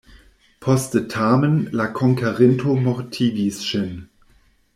Poste 0.59 1.03
tamen, 1.13 1.53
la 1.81 1.85
konkerinto 1.99 2.73
mortigis 2.87 3.61
ŝin. 3.69 3.95